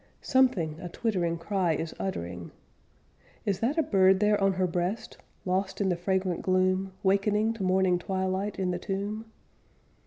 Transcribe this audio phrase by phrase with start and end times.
[0.23, 2.49] Something a twittering cry is uttering.
[3.45, 7.61] Is that a bird there on her breast, Lost in the fragrant gloom, Wakening to
[7.63, 9.25] morning twilight in the tomb?